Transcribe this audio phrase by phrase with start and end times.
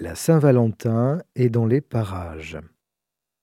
[0.00, 2.58] La Saint-Valentin est dans les parages.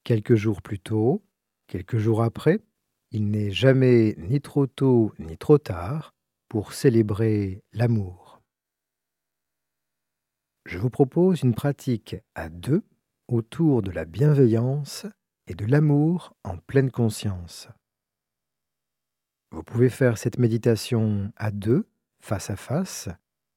[0.02, 1.22] Quelques jours plus tôt,
[1.68, 2.58] quelques jours après,
[3.12, 6.16] il n'est jamais ni trop tôt ni trop tard
[6.48, 8.42] pour célébrer l'amour.
[10.66, 12.82] Je vous propose une pratique à deux
[13.28, 15.06] autour de la bienveillance
[15.46, 17.68] et de l'amour en pleine conscience.
[19.52, 21.88] Vous pouvez faire cette méditation à deux,
[22.18, 23.08] face à face,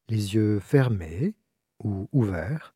[0.07, 1.33] les yeux fermés
[1.83, 2.75] ou ouverts,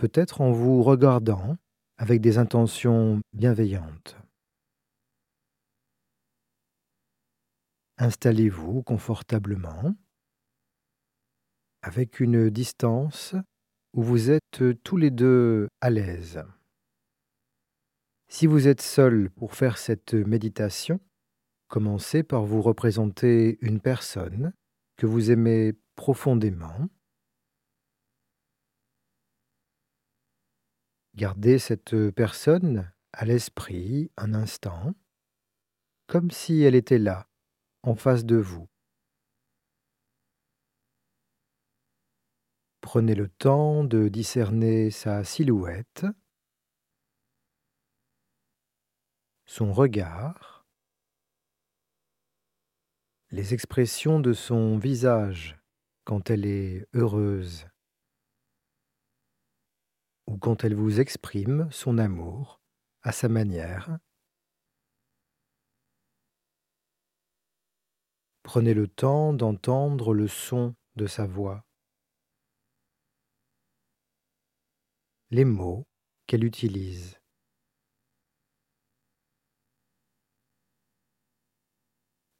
[0.00, 1.58] peut-être en vous regardant
[1.98, 4.16] avec des intentions bienveillantes.
[7.98, 9.94] Installez-vous confortablement
[11.82, 13.34] avec une distance
[13.92, 16.42] où vous êtes tous les deux à l'aise.
[18.28, 20.98] Si vous êtes seul pour faire cette méditation,
[21.68, 24.54] commencez par vous représenter une personne
[24.96, 26.88] que vous aimez profondément.
[31.20, 34.94] Gardez cette personne à l'esprit un instant,
[36.06, 37.28] comme si elle était là,
[37.82, 38.70] en face de vous.
[42.80, 46.06] Prenez le temps de discerner sa silhouette,
[49.44, 50.66] son regard,
[53.30, 55.60] les expressions de son visage
[56.04, 57.69] quand elle est heureuse
[60.30, 62.60] ou quand elle vous exprime son amour
[63.02, 63.98] à sa manière.
[68.44, 71.66] Prenez le temps d'entendre le son de sa voix,
[75.30, 75.88] les mots
[76.28, 77.20] qu'elle utilise.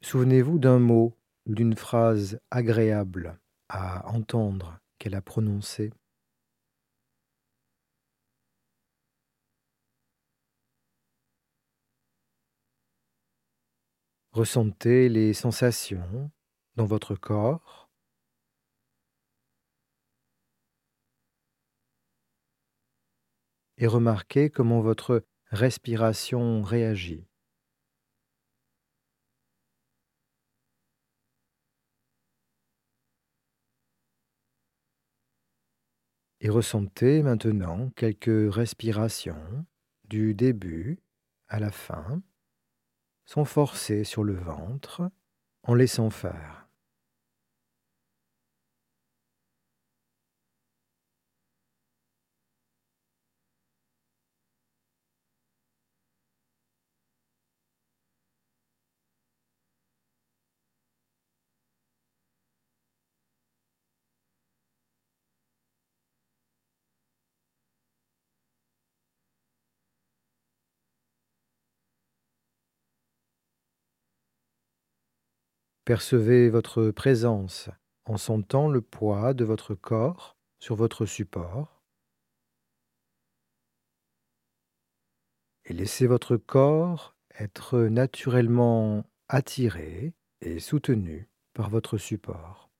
[0.02, 5.92] Souvenez-vous d'un mot d'une phrase agréable à entendre qu'elle a prononcée.
[14.32, 16.30] Ressentez les sensations
[16.76, 17.90] dans votre corps.
[23.76, 27.26] Et remarquez comment votre respiration réagit.
[36.40, 39.66] Et ressentez maintenant quelques respirations
[40.04, 41.00] du début
[41.48, 42.22] à la fin,
[43.32, 45.08] sans forcer sur le ventre,
[45.62, 46.66] en laissant faire.
[75.90, 77.68] Percevez votre présence
[78.04, 81.82] en sentant le poids de votre corps sur votre support.
[85.64, 92.70] Et laissez votre corps être naturellement attiré et soutenu par votre support.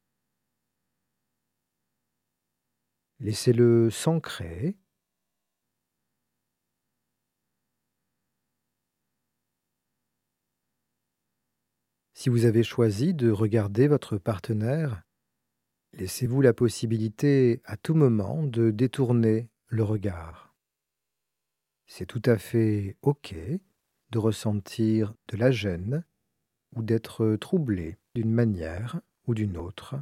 [3.19, 4.77] Laissez-le s'ancrer
[12.21, 15.05] Si vous avez choisi de regarder votre partenaire,
[15.95, 20.55] laissez-vous la possibilité à tout moment de détourner le regard.
[21.87, 23.35] C'est tout à fait OK
[24.11, 26.05] de ressentir de la gêne
[26.77, 29.95] ou d'être troublé d'une manière ou d'une autre.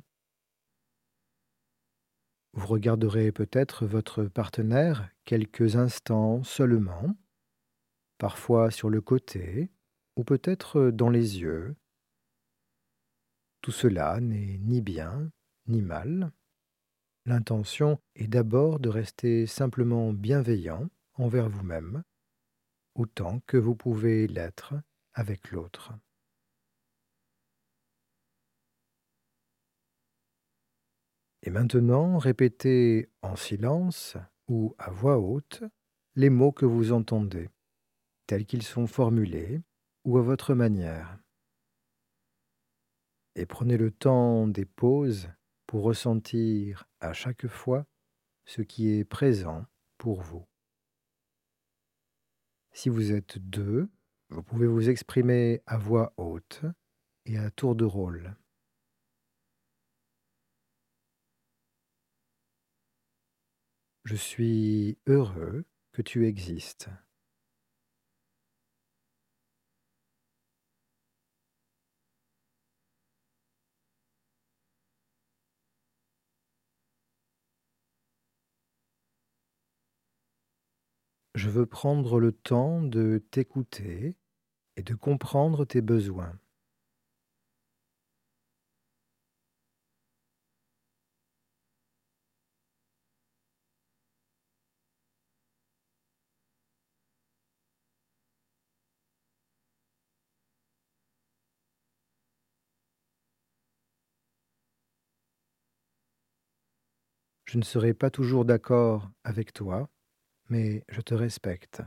[2.52, 7.14] Vous regarderez peut-être votre partenaire quelques instants seulement,
[8.18, 9.70] parfois sur le côté
[10.16, 11.76] ou peut-être dans les yeux
[13.60, 15.30] tout cela n'est ni bien
[15.66, 16.32] ni mal.
[17.26, 22.02] L'intention est d'abord de rester simplement bienveillant envers vous-même,
[22.94, 24.74] autant que vous pouvez l'être
[25.12, 25.92] avec l'autre.
[31.42, 34.16] Et maintenant, répétez en silence
[34.48, 35.62] ou à voix haute
[36.14, 37.48] les mots que vous entendez,
[38.26, 39.60] tels qu'ils sont formulés
[40.04, 41.18] ou à votre manière
[43.38, 45.30] et prenez le temps des pauses
[45.68, 47.86] pour ressentir à chaque fois
[48.46, 49.64] ce qui est présent
[49.96, 50.44] pour vous.
[52.72, 53.88] Si vous êtes deux,
[54.30, 56.62] vous pouvez vous exprimer à voix haute
[57.26, 58.34] et à tour de rôle.
[64.04, 66.88] Je suis heureux que tu existes.
[81.38, 84.16] Je veux prendre le temps de t'écouter
[84.76, 86.38] et de comprendre tes besoins.
[107.46, 109.90] Je ne serai pas toujours d'accord avec toi,
[110.48, 111.82] mais je te respecte.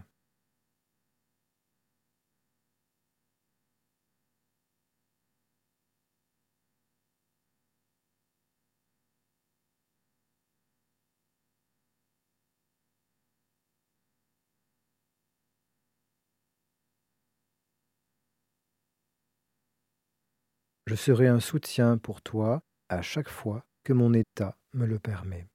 [20.85, 25.50] Je serai un soutien pour toi à chaque fois que mon état me le permet.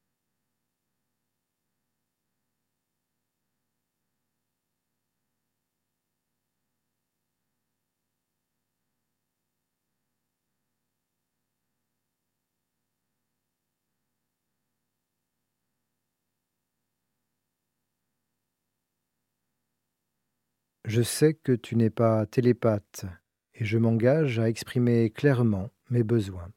[20.86, 23.04] Je sais que tu n'es pas télépathe
[23.54, 26.48] et je m'engage à exprimer clairement mes besoins.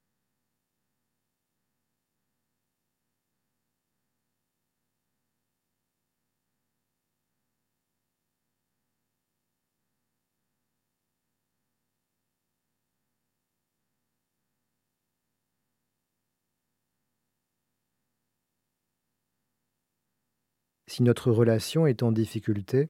[20.87, 22.89] Si notre relation est en difficulté,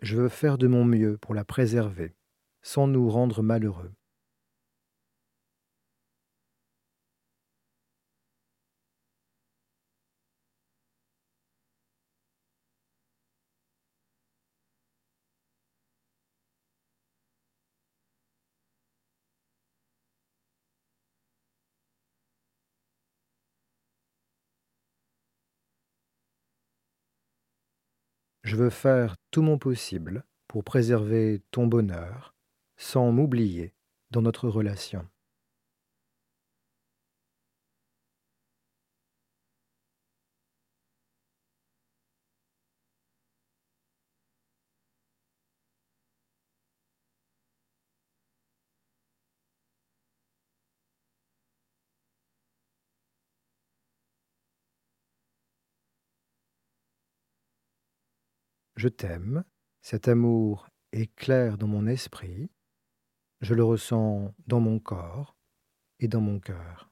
[0.00, 2.16] je veux faire de mon mieux pour la préserver,
[2.62, 3.92] sans nous rendre malheureux.
[28.52, 32.34] Je veux faire tout mon possible pour préserver ton bonheur
[32.76, 33.72] sans m'oublier
[34.10, 35.06] dans notre relation.
[58.82, 59.44] Je t'aime,
[59.80, 62.50] cet amour est clair dans mon esprit,
[63.40, 65.36] je le ressens dans mon corps
[66.00, 66.91] et dans mon cœur.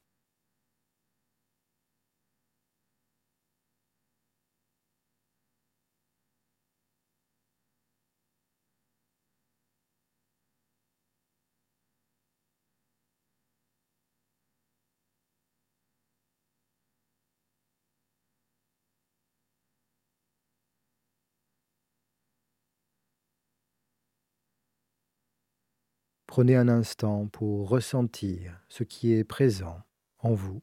[26.30, 29.82] Prenez un instant pour ressentir ce qui est présent
[30.20, 30.62] en vous.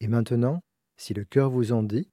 [0.00, 0.62] Et maintenant,
[0.98, 2.10] si le cœur vous en dit,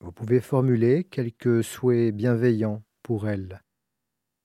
[0.00, 3.64] vous pouvez formuler quelques souhaits bienveillants pour elle,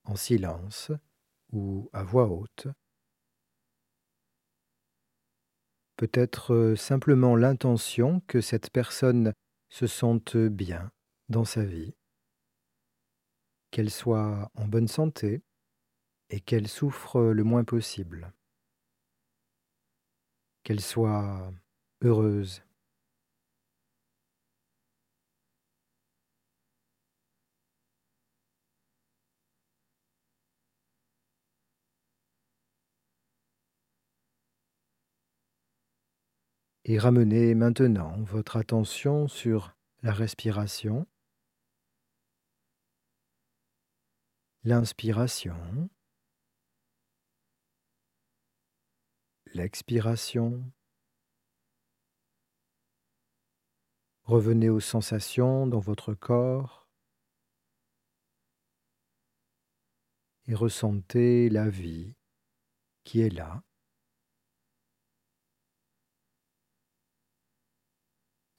[0.06, 0.90] en silence
[1.52, 2.70] ou à voix haute.
[6.04, 9.32] Peut-être euh, simplement l'intention que cette personne
[9.70, 10.92] se sente bien
[11.30, 11.94] dans sa vie,
[13.72, 15.44] qu'elle soit en bonne santé
[16.30, 18.34] et qu'elle souffre le moins possible,
[20.64, 21.54] qu'elle soit
[22.02, 22.63] heureuse.
[36.86, 41.08] Et ramenez maintenant votre attention sur la respiration,
[44.66, 45.90] l'inspiration,
[49.54, 50.72] l'expiration.
[54.24, 56.90] Revenez aux sensations dans votre corps
[60.48, 62.16] et ressentez la vie
[63.06, 63.64] qui est là.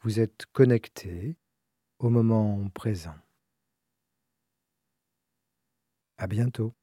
[0.04, 1.38] Vous êtes connecté
[1.98, 3.14] au moment présent.
[6.18, 6.74] À bientôt.